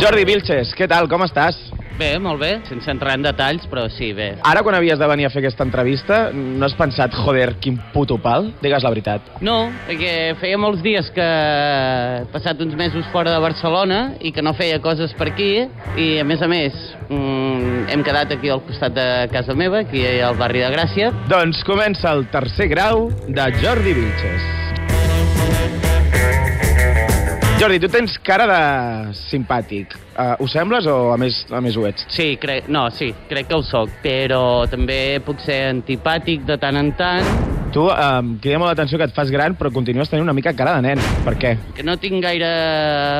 Jordi 0.00 0.22
Vilches, 0.24 0.70
què 0.72 0.86
tal, 0.88 1.04
com 1.12 1.20
estàs? 1.26 1.58
Bé, 2.00 2.14
molt 2.16 2.40
bé, 2.40 2.54
sense 2.64 2.88
entrar 2.88 3.18
en 3.18 3.24
detalls, 3.26 3.66
però 3.68 3.82
sí, 3.92 4.14
bé. 4.16 4.30
Ara, 4.48 4.62
quan 4.64 4.78
havies 4.78 4.96
de 4.96 5.08
venir 5.10 5.26
a 5.28 5.30
fer 5.32 5.42
aquesta 5.42 5.66
entrevista, 5.66 6.20
no 6.32 6.64
has 6.64 6.72
pensat, 6.78 7.12
joder, 7.12 7.50
quin 7.60 7.76
puto 7.92 8.16
pal? 8.22 8.48
Digues 8.62 8.86
la 8.86 8.92
veritat. 8.94 9.26
No, 9.44 9.58
perquè 9.84 10.14
feia 10.40 10.56
molts 10.56 10.80
dies 10.80 11.10
que 11.12 11.26
he 11.26 12.24
passat 12.32 12.62
uns 12.64 12.72
mesos 12.80 13.04
fora 13.12 13.34
de 13.34 13.42
Barcelona 13.44 14.00
i 14.24 14.32
que 14.32 14.40
no 14.40 14.54
feia 14.56 14.80
coses 14.80 15.12
per 15.18 15.28
aquí 15.34 15.50
i, 15.60 16.08
a 16.22 16.24
més 16.24 16.40
a 16.40 16.48
més, 16.48 16.80
mm, 17.10 17.90
hem 17.92 18.06
quedat 18.06 18.32
aquí 18.38 18.48
al 18.48 18.64
costat 18.64 18.96
de 18.96 19.06
casa 19.34 19.52
meva, 19.52 19.84
aquí 19.84 20.06
al 20.24 20.40
barri 20.40 20.64
de 20.64 20.72
Gràcia. 20.72 21.12
Doncs 21.28 21.60
comença 21.68 22.16
el 22.16 22.24
tercer 22.32 22.70
grau 22.72 23.10
de 23.28 23.52
Jordi 23.60 23.92
Vilches. 24.00 24.48
Jordi, 27.60 27.76
tu 27.76 27.90
tens 27.92 28.14
cara 28.24 28.46
de 28.48 28.60
simpàtic. 29.28 29.92
Uh, 30.14 30.30
ho 30.40 30.46
sembles 30.48 30.86
o 30.88 31.10
a 31.12 31.18
més, 31.20 31.42
a 31.52 31.60
més 31.60 31.76
ho 31.76 31.84
ets? 31.84 32.06
Sí, 32.08 32.30
crec, 32.40 32.70
no, 32.72 32.86
sí, 32.96 33.10
crec 33.28 33.50
que 33.50 33.58
ho 33.58 33.60
sóc, 33.60 33.92
però 34.00 34.64
també 34.72 35.20
puc 35.26 35.44
ser 35.44 35.66
antipàtic 35.74 36.48
de 36.48 36.56
tant 36.62 36.80
en 36.80 36.88
tant, 36.96 37.28
Tu, 37.70 37.84
em 37.86 38.32
crida 38.42 38.58
molt 38.58 38.72
l'atenció 38.72 38.98
que 38.98 39.06
et 39.06 39.12
fas 39.14 39.28
gran, 39.30 39.54
però 39.54 39.70
continues 39.70 40.08
tenint 40.10 40.24
una 40.24 40.34
mica 40.34 40.50
cara 40.58 40.72
de 40.74 40.88
nen. 40.88 41.02
Per 41.22 41.36
què? 41.38 41.52
que 41.76 41.84
no 41.86 41.94
tinc 42.02 42.18
gaire 42.24 42.48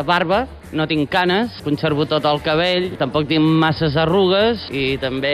barba, 0.09 0.41
no 0.73 0.87
tinc 0.91 1.09
canes, 1.11 1.61
conservo 1.65 2.07
tot 2.11 2.25
el 2.29 2.41
cabell, 2.45 2.91
tampoc 3.01 3.29
tinc 3.31 3.45
masses 3.63 3.97
arrugues 3.99 4.69
i 4.75 4.97
també 5.03 5.33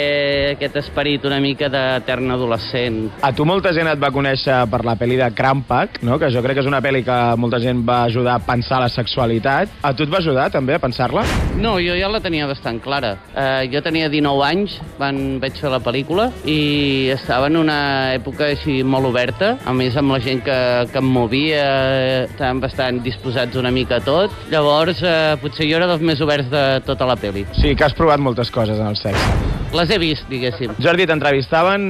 aquest 0.55 0.79
esperit 0.81 1.25
una 1.29 1.41
mica 1.43 1.69
d'etern 1.73 2.33
adolescent. 2.37 3.01
A 3.27 3.33
tu 3.37 3.47
molta 3.49 3.73
gent 3.77 3.91
et 3.91 4.01
va 4.01 4.13
conèixer 4.15 4.63
per 4.73 4.83
la 4.87 4.97
pel·li 4.99 5.19
de 5.21 5.29
Crampac, 5.37 6.01
no? 6.07 6.19
que 6.21 6.31
jo 6.33 6.43
crec 6.45 6.59
que 6.59 6.65
és 6.65 6.71
una 6.71 6.81
pel·li 6.85 7.03
que 7.07 7.19
molta 7.41 7.61
gent 7.63 7.83
va 7.87 8.03
ajudar 8.07 8.39
a 8.39 8.45
pensar 8.47 8.81
la 8.83 8.91
sexualitat. 8.93 9.77
A 9.83 9.93
tu 9.97 10.07
et 10.07 10.13
va 10.13 10.21
ajudar 10.23 10.49
també 10.55 10.77
a 10.77 10.83
pensar-la? 10.83 11.25
No, 11.61 11.77
jo 11.83 11.97
ja 11.99 12.09
la 12.13 12.21
tenia 12.25 12.49
bastant 12.49 12.81
clara. 12.85 13.15
Uh, 13.35 13.65
jo 13.73 13.83
tenia 13.85 14.09
19 14.13 14.45
anys 14.47 14.79
quan 14.97 15.39
vaig 15.43 15.59
fer 15.61 15.73
la 15.73 15.81
pel·lícula 15.85 16.29
i 16.49 17.11
estava 17.15 17.51
en 17.51 17.61
una 17.61 17.79
època 18.17 18.51
així 18.53 18.81
molt 18.87 19.11
oberta, 19.11 19.57
a 19.65 19.75
més 19.77 19.97
amb 19.97 20.15
la 20.15 20.21
gent 20.25 20.43
que, 20.47 20.59
que 20.93 21.01
em 21.03 21.09
movia, 21.17 21.65
eh, 21.97 22.25
estaven 22.27 22.61
bastant 22.63 23.01
disposats 23.05 23.57
una 23.57 23.73
mica 23.75 24.01
a 24.01 24.05
tot. 24.05 24.33
Llavors, 24.53 25.03
uh, 25.05 25.26
potser 25.43 25.69
jo 25.69 25.81
era 25.81 25.91
dels 25.91 26.05
més 26.05 26.23
oberts 26.25 26.51
de 26.53 26.65
tota 26.87 27.09
la 27.09 27.19
pel·li. 27.21 27.47
Sí, 27.59 27.75
que 27.77 27.87
has 27.87 27.97
provat 27.97 28.23
moltes 28.23 28.51
coses 28.55 28.81
en 28.81 28.91
el 28.91 28.99
sexe. 29.01 29.57
Les 29.75 29.91
he 29.91 29.99
vist, 29.99 30.25
diguéssim. 30.31 30.77
Jordi, 30.81 31.05
t'entrevistaven 31.11 31.83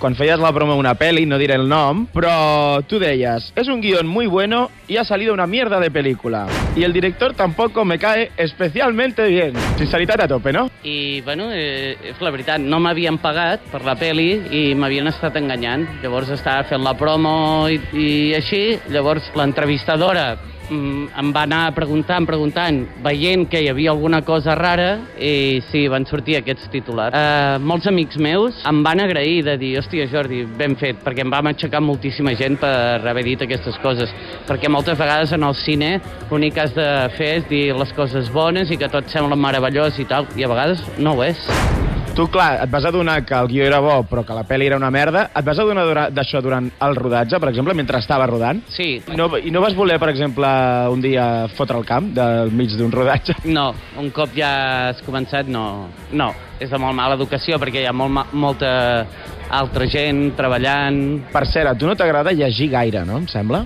quan 0.00 0.16
feies 0.18 0.40
la 0.40 0.50
promo 0.56 0.74
d'una 0.74 0.94
pel·li, 0.98 1.26
no 1.28 1.38
diré 1.38 1.54
el 1.60 1.68
nom, 1.68 2.06
però 2.14 2.80
tu 2.88 2.98
deies, 2.98 3.52
es 3.54 3.68
un 3.68 3.82
guión 3.84 4.08
muy 4.08 4.26
bueno 4.26 4.70
y 4.88 4.96
ha 4.96 5.04
salido 5.04 5.34
una 5.34 5.46
mierda 5.46 5.78
de 5.78 5.90
película. 5.90 6.46
Y 6.74 6.82
el 6.82 6.92
director 6.92 7.34
tampoco 7.34 7.84
me 7.84 7.98
cae 7.98 8.32
especialmente 8.36 9.26
bien. 9.28 9.52
Sinceritat 9.76 10.20
a 10.22 10.28
tope, 10.28 10.52
no? 10.52 10.70
I, 10.82 11.20
bueno, 11.20 11.50
eh, 11.52 11.96
és 12.10 12.20
la 12.24 12.32
veritat, 12.32 12.58
no 12.58 12.80
m'havien 12.80 13.20
pagat 13.20 13.62
per 13.70 13.84
la 13.84 13.94
peli 14.00 14.32
i 14.50 14.62
m'havien 14.74 15.10
estat 15.12 15.36
enganyant. 15.36 15.86
Llavors 16.02 16.32
estava 16.34 16.64
fent 16.64 16.82
la 16.82 16.96
promo 16.98 17.68
i, 17.68 17.78
i 17.92 18.10
així, 18.38 18.78
llavors 18.90 19.30
l'entrevistadora 19.36 20.32
em 20.70 21.32
va 21.34 21.44
anar 21.46 21.62
preguntant, 21.76 22.26
preguntant, 22.28 22.80
veient 23.04 23.46
que 23.50 23.62
hi 23.62 23.68
havia 23.70 23.90
alguna 23.92 24.22
cosa 24.26 24.54
rara 24.58 24.90
i 25.18 25.60
sí, 25.70 25.86
van 25.90 26.06
sortir 26.06 26.38
aquests 26.38 26.70
titulars. 26.72 27.16
Uh, 27.16 27.58
molts 27.62 27.88
amics 27.90 28.18
meus 28.20 28.62
em 28.70 28.82
van 28.86 29.02
agrair 29.02 29.42
de 29.46 29.56
dir, 29.60 29.74
hòstia, 29.80 30.06
Jordi, 30.12 30.44
ben 30.58 30.76
fet, 30.80 31.02
perquè 31.04 31.26
em 31.26 31.32
va 31.32 31.42
aixecar 31.50 31.82
moltíssima 31.84 32.34
gent 32.38 32.60
per 32.60 33.02
haver 33.10 33.26
dit 33.26 33.44
aquestes 33.46 33.78
coses, 33.82 34.14
perquè 34.48 34.70
moltes 34.70 34.98
vegades 34.98 35.34
en 35.36 35.46
el 35.46 35.56
cine 35.58 35.92
l'únic 36.30 36.56
que 36.56 36.64
has 36.66 36.74
de 36.76 36.88
fer 37.18 37.34
és 37.40 37.50
dir 37.50 37.66
les 37.76 37.94
coses 37.96 38.30
bones 38.32 38.70
i 38.70 38.78
que 38.80 38.90
tot 38.90 39.10
sembla 39.10 39.38
meravellós 39.38 39.98
i 39.98 40.08
tal, 40.08 40.28
i 40.36 40.46
a 40.46 40.50
vegades 40.50 40.86
no 40.98 41.16
ho 41.16 41.24
és. 41.26 41.79
Tu, 42.14 42.26
clar, 42.28 42.58
et 42.64 42.70
vas 42.70 42.84
adonar 42.84 43.20
que 43.24 43.34
el 43.38 43.46
guió 43.48 43.64
era 43.64 43.78
bo, 43.80 44.00
però 44.04 44.24
que 44.26 44.34
la 44.34 44.42
pel·li 44.44 44.66
era 44.66 44.76
una 44.76 44.90
merda. 44.92 45.28
Et 45.38 45.46
vas 45.46 45.58
adonar 45.62 46.08
d'això 46.12 46.40
durant 46.42 46.66
el 46.82 46.96
rodatge, 46.98 47.38
per 47.40 47.48
exemple, 47.52 47.72
mentre 47.78 48.00
estava 48.02 48.26
rodant? 48.28 48.60
Sí, 48.74 49.00
No, 49.16 49.28
I 49.38 49.50
no 49.54 49.62
vas 49.62 49.76
voler, 49.78 49.98
per 50.02 50.10
exemple, 50.10 50.48
un 50.90 51.00
dia 51.00 51.46
fotre 51.54 51.78
el 51.78 51.86
camp 51.86 52.10
del 52.16 52.50
mig 52.52 52.74
d'un 52.76 52.90
rodatge? 52.92 53.36
No, 53.60 53.70
un 53.98 54.10
cop 54.10 54.34
ja 54.36 54.88
has 54.90 55.00
començat, 55.06 55.46
no. 55.48 55.88
No, 56.12 56.32
és 56.58 56.68
de 56.70 56.78
molt 56.82 56.94
mala 56.98 57.14
educació 57.16 57.58
perquè 57.62 57.84
hi 57.84 57.88
ha 57.88 57.94
molt, 57.96 58.12
ma- 58.12 58.26
molta 58.32 59.06
altra 59.50 59.86
gent 59.90 60.34
treballant. 60.36 61.00
Per 61.32 61.46
cert, 61.46 61.70
a 61.72 61.78
tu 61.78 61.86
no 61.88 61.96
t'agrada 61.96 62.34
llegir 62.36 62.68
gaire, 62.74 63.04
no? 63.06 63.22
Em 63.22 63.30
sembla? 63.30 63.64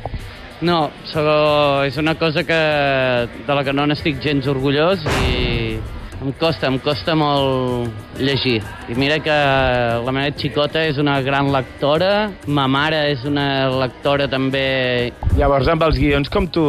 No, 0.65 0.91
so, 1.11 1.21
és 1.85 1.97
una 2.01 2.15
cosa 2.15 2.45
que, 2.47 2.61
de 3.49 3.55
la 3.57 3.65
que 3.67 3.73
no 3.75 3.85
n'estic 3.89 4.21
gens 4.23 4.47
orgullós 4.49 5.03
i 5.27 5.54
em 6.25 6.33
costa, 6.41 6.69
em 6.71 6.79
costa 6.81 7.15
molt 7.19 8.17
llegir. 8.19 8.63
I 8.89 8.97
mira 8.97 9.19
que 9.21 9.35
la 10.05 10.13
meva 10.15 10.33
xicota 10.37 10.83
és 10.89 10.99
una 11.01 11.19
gran 11.25 11.51
lectora, 11.53 12.31
ma 12.47 12.67
mare 12.71 13.03
és 13.13 13.25
una 13.29 13.69
lectora 13.73 14.29
també... 14.31 15.13
Llavors, 15.37 15.69
amb 15.69 15.85
els 15.85 15.99
guions, 16.01 16.31
com 16.33 16.47
tu, 16.49 16.65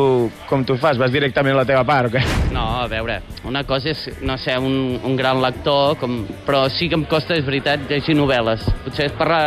com 0.50 0.66
tu 0.68 0.76
fas? 0.82 1.00
Vas 1.00 1.14
directament 1.14 1.56
a 1.56 1.62
la 1.62 1.68
teva 1.68 1.86
part, 1.88 2.10
o 2.10 2.16
què? 2.16 2.24
No, 2.56 2.66
a 2.82 2.88
veure, 2.92 3.20
una 3.48 3.64
cosa 3.68 3.92
és, 3.94 4.06
no 4.26 4.38
sé, 4.42 4.58
un, 4.58 4.98
un 5.06 5.16
gran 5.20 5.42
lector, 5.44 5.96
com, 6.02 6.22
però 6.48 6.66
sí 6.72 6.90
que 6.92 7.00
em 7.00 7.06
costa, 7.10 7.38
és 7.38 7.46
veritat, 7.48 7.88
llegir 7.92 8.18
novel·les. 8.18 8.64
Potser 8.86 9.10
és 9.10 9.16
per 9.16 9.30
la, 9.32 9.42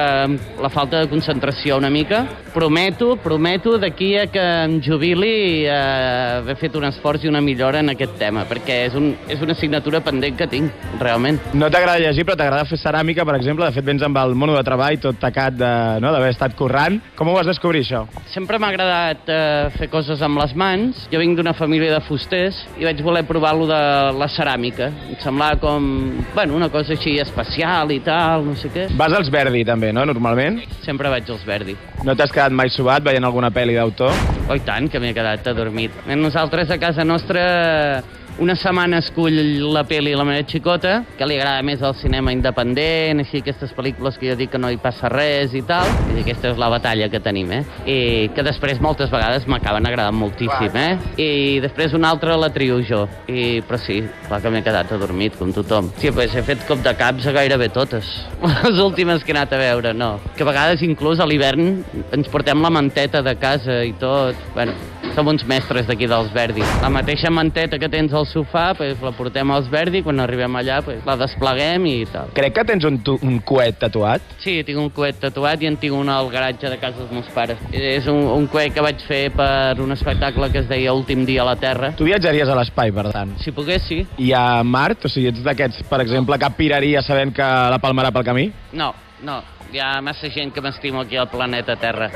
la 0.63 0.73
falta 0.73 1.03
de 1.03 1.11
concentració 1.13 1.79
una 1.81 1.91
mica. 1.93 2.25
Prometo, 2.55 3.15
prometo 3.23 3.77
d'aquí 3.81 4.15
a 4.19 4.27
que 4.33 4.45
em 4.65 4.79
jubili 4.85 5.67
eh, 5.67 6.39
haver 6.39 6.57
fet 6.61 6.77
un 6.79 6.89
esforç 6.89 7.27
i 7.27 7.33
una 7.33 7.43
millora 7.45 7.83
en 7.85 7.93
aquest 7.93 8.17
tema, 8.21 8.47
perquè 8.49 8.83
és, 8.89 8.97
un, 8.99 9.13
és 9.29 9.43
una 9.45 9.57
assignatura 9.57 9.98
pendent 10.05 10.37
que 10.39 10.47
tinc, 10.47 10.73
realment. 11.01 11.39
No 11.55 11.71
t'agrada 11.71 11.99
llegir, 11.99 12.25
però 12.27 12.37
t'agrada 12.37 12.65
fer 12.69 12.79
ceràmica, 12.79 13.25
per 13.25 13.37
exemple. 13.37 13.65
De 13.67 13.73
fet, 13.73 13.85
vens 13.85 14.03
amb 14.03 14.17
el 14.19 14.35
mono 14.35 14.55
de 14.57 14.63
treball 14.67 14.99
tot 15.03 15.19
tacat 15.21 15.55
de- 15.59 16.01
no, 16.01 16.13
d'haver 16.13 16.31
estat 16.31 16.55
currant. 16.57 17.01
Com 17.17 17.29
ho 17.29 17.35
vas 17.35 17.47
descobrir, 17.47 17.83
això? 17.85 18.07
Sempre 18.33 18.59
m'ha 18.59 18.69
agradat 18.69 19.29
eh, 19.29 19.69
fer 19.79 19.89
coses 19.91 20.23
amb 20.23 20.39
les 20.39 20.55
mans. 20.55 21.07
Jo 21.13 21.19
vinc 21.19 21.37
d'una 21.37 21.55
família 21.55 21.93
de 21.95 22.01
fusters 22.07 22.59
i 22.79 22.85
vaig 22.85 23.01
voler 23.03 23.25
provar 23.27 23.55
lo 23.57 23.67
de 23.67 23.81
la 24.19 24.29
ceràmica. 24.29 24.91
Em 25.11 25.17
semblava 25.23 25.57
com, 25.61 25.89
bueno, 26.35 26.55
una 26.57 26.69
cosa 26.69 26.93
així 26.95 27.19
especial 27.21 27.91
i 27.93 28.01
tal, 28.01 28.45
no 28.47 28.55
sé 28.57 28.69
què. 28.75 28.89
Vas 28.97 29.13
als 29.13 29.31
Verdi, 29.31 29.65
també, 29.65 29.93
no?, 29.93 30.05
normalment. 30.05 30.61
Sempre 30.85 31.09
vaig 31.09 31.29
als 31.31 31.45
Verdi. 31.47 31.77
No 32.05 32.15
t'has 32.17 32.31
quedat 32.33 32.53
mai 32.53 32.69
subat 32.71 33.03
veient 33.03 33.25
alguna 33.25 33.51
pel·li 33.51 33.75
d'autor? 33.75 34.13
Oh, 34.49 34.57
tant, 34.65 34.89
que 34.89 35.01
m'he 35.01 35.13
quedat 35.15 35.47
adormit. 35.51 35.93
Nosaltres 36.09 36.71
a 36.71 36.79
casa 36.79 37.05
nostra 37.05 38.03
una 38.39 38.55
setmana 38.55 39.01
escull 39.03 39.37
la 39.75 39.83
pel·li 39.89 40.15
La 40.17 40.25
meva 40.27 40.45
xicota, 40.47 41.03
que 41.19 41.27
li 41.27 41.37
agrada 41.39 41.63
més 41.67 41.83
el 41.83 41.95
cinema 41.99 42.33
independent, 42.35 43.23
així 43.23 43.43
aquestes 43.43 43.73
pel·lícules 43.77 44.19
que 44.19 44.31
jo 44.31 44.37
dic 44.39 44.53
que 44.53 44.61
no 44.61 44.71
hi 44.71 44.79
passa 44.83 45.11
res 45.13 45.55
i 45.59 45.63
tal. 45.67 45.89
I 46.15 46.23
aquesta 46.23 46.53
és 46.53 46.61
la 46.61 46.71
batalla 46.73 47.09
que 47.11 47.21
tenim, 47.23 47.51
eh? 47.57 47.63
I 47.85 47.99
que 48.35 48.45
després 48.47 48.83
moltes 48.85 49.11
vegades 49.11 49.47
m'acaben 49.51 49.87
agradant 49.91 50.17
moltíssim, 50.19 50.77
eh? 50.79 50.99
I 51.19 51.59
després 51.65 51.97
una 51.99 52.13
altra 52.15 52.37
la 52.39 52.51
trio 52.55 52.79
jo. 52.87 53.05
I, 53.27 53.61
però 53.67 53.81
sí, 53.83 54.01
clar 54.29 54.41
que 54.45 54.53
m'he 54.55 54.63
quedat 54.67 54.93
adormit, 54.95 55.39
com 55.39 55.53
tothom. 55.55 55.91
Sí, 55.99 56.13
pues 56.15 56.35
he 56.35 56.45
fet 56.47 56.63
cop 56.69 56.85
de 56.85 56.95
caps 56.99 57.27
a 57.27 57.35
gairebé 57.35 57.71
totes. 57.75 58.13
Les 58.47 58.79
últimes 58.83 59.25
que 59.25 59.35
he 59.35 59.37
anat 59.37 59.57
a 59.57 59.63
veure, 59.63 59.95
no. 59.95 60.15
Que 60.37 60.47
a 60.47 60.51
vegades 60.53 60.85
inclús 60.87 61.19
a 61.19 61.27
l'hivern 61.27 61.83
ens 62.15 62.31
portem 62.31 62.63
la 62.63 62.71
manteta 62.71 63.23
de 63.23 63.35
casa 63.41 63.83
i 63.87 63.95
tot. 63.99 64.39
Bueno, 64.55 64.77
som 65.19 65.27
uns 65.27 65.43
mestres 65.51 65.89
d'aquí 65.89 66.07
dels 66.07 66.29
Verdi. 66.31 66.63
La 66.79 66.89
mateixa 66.95 67.31
manteta 67.35 67.79
que 67.83 67.89
tens 67.91 68.13
al 68.15 68.27
sofà, 68.31 68.69
pues, 68.79 69.01
la 69.03 69.11
portem 69.17 69.51
als 69.51 69.67
Verdi, 69.73 70.05
quan 70.07 70.23
arribem 70.23 70.55
allà 70.61 70.77
pues, 70.87 71.01
la 71.09 71.17
despleguem 71.19 71.89
i 71.91 71.95
tal. 72.13 72.31
Crec 72.37 72.55
que 72.55 72.65
tens 72.69 72.87
un, 72.87 73.01
tu, 73.03 73.17
un 73.27 73.41
coet 73.43 73.81
tatuat. 73.83 74.37
Sí, 74.45 74.61
tinc 74.69 74.79
un 74.79 74.93
coet 74.95 75.19
tatuat 75.25 75.65
i 75.65 75.71
en 75.73 75.81
tinc 75.83 75.99
un 75.99 76.13
al 76.15 76.31
garatge 76.31 76.71
de 76.71 76.79
casa 76.79 77.03
dels 77.03 77.11
meus 77.17 77.35
pares. 77.35 77.59
És 77.75 78.07
un, 78.07 78.23
un 78.37 78.47
coet 78.53 78.77
que 78.77 78.85
vaig 78.85 79.03
fer 79.09 79.25
per 79.35 79.81
un 79.83 79.97
espectacle 79.97 80.53
que 80.55 80.63
es 80.63 80.71
deia 80.71 80.95
Últim 80.95 81.27
dia 81.27 81.43
a 81.43 81.51
la 81.51 81.59
Terra. 81.59 81.91
Tu 81.99 82.07
viatjaries 82.07 82.47
a 82.47 82.61
l'espai, 82.61 82.95
per 82.95 83.09
tant. 83.11 83.35
Si 83.43 83.51
pogués, 83.57 83.83
sí. 83.91 84.05
I 84.23 84.31
a 84.39 84.63
Mart, 84.63 85.11
o 85.11 85.11
sigui, 85.11 85.33
ets 85.33 85.43
d'aquests, 85.43 85.83
per 85.91 86.05
exemple, 86.07 86.39
que 86.39 86.55
piraria 86.63 87.03
sabent 87.03 87.35
que 87.35 87.55
la 87.75 87.83
palmarà 87.83 88.15
pel 88.15 88.31
camí? 88.31 88.51
No, 88.79 88.93
no. 89.27 89.43
Hi 89.69 89.81
ha 89.85 90.01
massa 90.01 90.31
gent 90.33 90.49
que 90.55 90.63
m'estimo 90.65 91.03
aquí 91.03 91.19
al 91.21 91.29
planeta 91.29 91.77
Terra. 91.77 92.09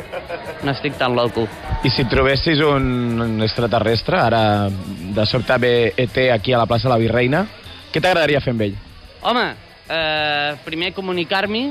No 0.65 0.73
estic 0.73 0.97
tan 0.97 1.13
loco. 1.15 1.45
I 1.85 1.91
si 1.93 2.07
trobessis 2.09 2.63
un, 2.65 3.21
un 3.21 3.45
extraterrestre, 3.45 4.17
ara 4.17 4.71
de 4.73 5.27
sobte 5.29 5.59
ve 5.61 5.75
ET 5.97 6.17
aquí 6.33 6.55
a 6.55 6.63
la 6.63 6.67
plaça 6.67 6.89
de 6.89 6.95
la 6.95 7.01
Virreina, 7.03 7.45
què 7.93 8.01
t'agradaria 8.01 8.41
fer 8.41 8.55
amb 8.57 8.65
ell? 8.65 8.79
Home, 9.29 9.45
eh, 9.85 10.55
primer 10.65 10.95
comunicar-m'hi, 10.97 11.65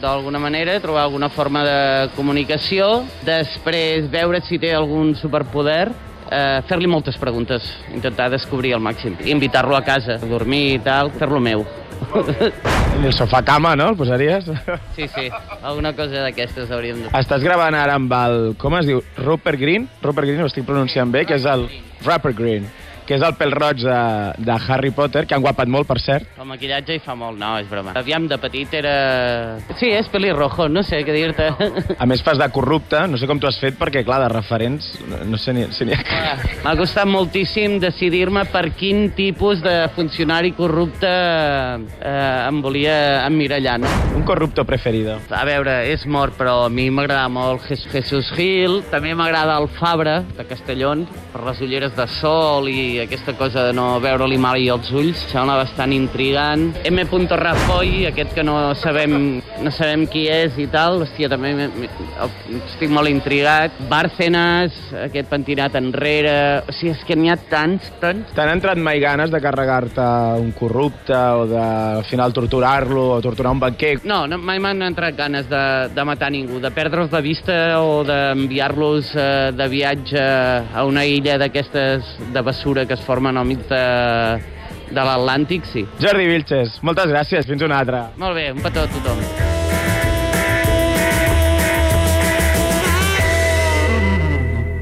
d'alguna 0.00 0.40
manera, 0.40 0.78
trobar 0.80 1.04
alguna 1.04 1.28
forma 1.28 1.64
de 1.68 2.08
comunicació, 2.16 3.04
després 3.26 4.08
veure 4.10 4.40
si 4.48 4.58
té 4.58 4.72
algun 4.74 5.12
superpoder, 5.20 5.90
eh, 6.30 6.62
fer-li 6.68 6.88
moltes 6.88 7.20
preguntes, 7.20 7.68
intentar 7.92 8.30
descobrir 8.32 8.72
al 8.74 8.80
màxim, 8.80 9.20
invitar-lo 9.24 9.76
a 9.76 9.84
casa, 9.84 10.16
a 10.16 10.32
dormir 10.32 10.64
i 10.78 10.78
tal, 10.84 11.12
fer-lo 11.20 11.44
meu. 11.44 11.66
El 13.00 13.14
sofà 13.16 13.40
cama, 13.40 13.72
no? 13.80 13.88
El 13.90 13.96
posaries? 13.96 14.44
Sí, 14.94 15.06
sí, 15.08 15.30
alguna 15.62 15.94
cosa 15.96 16.20
d'aquestes 16.26 16.68
hauríem 16.70 16.98
de... 17.00 17.12
Estàs 17.16 17.40
gravant 17.40 17.74
ara 17.78 17.94
amb 17.96 18.12
el... 18.12 18.36
Com 18.60 18.76
es 18.76 18.84
diu? 18.90 19.00
Rupert 19.16 19.58
Green? 19.58 19.86
Rupert 20.04 20.28
Green, 20.28 20.42
ho 20.44 20.50
estic 20.50 20.66
pronunciant 20.68 21.08
bé, 21.14 21.24
que 21.24 21.38
és 21.40 21.46
el... 21.48 21.64
Rupert 22.04 22.36
Green. 22.36 22.68
Que 23.10 23.16
és 23.18 23.24
el 23.26 23.34
pèl 23.34 23.50
roig 23.50 23.80
de, 23.82 23.94
de 24.38 24.56
Harry 24.70 24.92
Potter, 24.94 25.24
que 25.26 25.34
han 25.34 25.42
guapat 25.42 25.66
molt, 25.66 25.88
per 25.90 25.96
cert. 25.98 26.28
El 26.38 26.46
maquillatge 26.46 26.94
hi 26.94 27.00
fa 27.02 27.16
molt, 27.18 27.34
no, 27.40 27.56
és 27.58 27.66
broma. 27.66 27.90
Aviam, 27.98 28.28
de 28.30 28.36
petit 28.38 28.70
era... 28.78 28.92
Sí, 29.80 29.88
és 29.90 30.06
pelirrojo, 30.12 30.68
no 30.70 30.84
sé 30.86 31.00
què 31.02 31.16
dir-te. 31.16 31.48
A 31.98 32.06
més, 32.06 32.22
fas 32.22 32.38
de 32.38 32.46
corrupte, 32.54 33.00
no 33.10 33.18
sé 33.18 33.26
com 33.26 33.40
t'ho 33.42 33.50
has 33.50 33.58
fet, 33.58 33.74
perquè, 33.80 34.04
clar, 34.06 34.20
de 34.22 34.28
referents, 34.30 34.92
no, 35.10 35.18
no 35.32 35.40
sé 35.42 35.56
ni, 35.56 35.64
si 35.74 35.88
n'hi 35.88 35.96
ha... 35.98 36.36
M'ha 36.62 36.76
costat 36.78 37.10
moltíssim 37.10 37.80
decidir-me 37.82 38.44
per 38.52 38.68
quin 38.78 39.08
tipus 39.18 39.58
de 39.64 39.74
funcionari 39.96 40.52
corrupte 40.54 41.10
eh, 41.10 42.46
em 42.46 42.60
volia 42.62 43.26
emmirallar, 43.26 43.78
no? 43.82 43.90
Un 44.14 44.22
corrupto 44.28 44.64
preferido. 44.68 45.18
A 45.34 45.42
veure, 45.48 45.80
és 45.90 46.06
mort, 46.06 46.36
però 46.38 46.66
a 46.68 46.70
mi 46.70 46.86
m'agrada 46.94 47.26
molt 47.32 47.66
Jes- 47.66 47.88
Jesús 47.90 48.30
Gil, 48.36 48.80
també 48.92 49.16
m'agrada 49.18 49.58
el 49.58 49.66
Fabra, 49.80 50.20
de 50.36 50.46
Castellón, 50.46 51.06
per 51.32 51.42
les 51.48 51.60
ulleres 51.66 51.96
de 51.98 52.06
sol 52.20 52.68
i 52.70 52.99
aquesta 53.04 53.34
cosa 53.38 53.66
de 53.68 53.74
no 53.76 53.86
veure-li 54.02 54.38
mai 54.40 54.68
els 54.72 54.90
ulls, 54.92 55.24
sembla 55.30 55.58
bastant 55.60 55.92
intrigant. 55.94 56.70
M. 56.88 57.04
Rajoy, 57.40 58.06
aquest 58.10 58.34
que 58.36 58.44
no 58.44 58.74
sabem, 58.78 59.40
no 59.62 59.72
sabem 59.74 60.06
qui 60.10 60.26
és 60.30 60.56
i 60.60 60.66
tal, 60.70 61.02
hòstia, 61.04 61.30
també 61.32 61.52
estic 62.70 62.90
molt 62.92 63.10
intrigat. 63.10 63.76
Bárcenas, 63.90 64.76
aquest 65.06 65.30
pentinat 65.30 65.76
enrere... 65.80 66.36
O 66.68 66.74
sigui, 66.74 66.92
és 66.94 67.04
que 67.06 67.16
n'hi 67.18 67.30
ha 67.32 67.38
tants, 67.50 67.90
tants... 68.02 68.34
T'han 68.36 68.52
entrat 68.54 68.80
mai 68.80 69.00
ganes 69.02 69.30
de 69.32 69.40
carregar-te 69.42 70.06
un 70.40 70.52
corrupte 70.56 71.14
o 71.14 71.46
de, 71.50 71.60
al 72.00 72.06
final, 72.08 72.34
torturar-lo 72.36 73.06
o 73.16 73.20
torturar 73.24 73.54
un 73.54 73.62
banquer? 73.62 73.96
No, 74.04 74.22
no 74.30 74.38
mai 74.40 74.60
m'han 74.62 74.82
entrat 74.86 75.16
ganes 75.18 75.48
de, 75.50 75.62
de 75.94 76.06
matar 76.06 76.30
ningú, 76.34 76.60
de 76.62 76.72
perdre'ls 76.74 77.10
de 77.12 77.22
vista 77.24 77.56
o 77.82 78.02
d'enviar-los 78.06 79.14
eh, 79.14 79.28
de 79.56 79.68
viatge 79.70 80.20
a 80.20 80.84
una 80.86 81.04
illa 81.06 81.38
d'aquestes 81.40 82.16
de 82.34 82.42
bessura 82.46 82.86
que 82.90 82.96
es 82.98 83.02
formen 83.06 83.36
al 83.38 83.46
mig 83.46 83.60
de, 83.70 83.82
de 84.90 85.04
l'Atlàntic, 85.06 85.68
sí. 85.70 85.84
Jordi 86.02 86.26
Vilches, 86.26 86.80
moltes 86.82 87.06
gràcies. 87.14 87.46
Fins 87.46 87.62
una 87.62 87.78
altra. 87.84 88.08
Molt 88.18 88.34
bé, 88.34 88.50
un 88.50 88.66
petó 88.66 88.82
a 88.82 88.90
tothom. 88.90 89.49